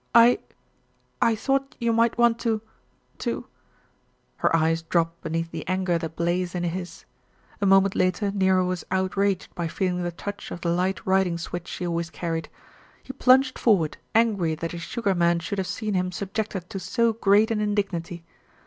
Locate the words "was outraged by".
8.65-9.67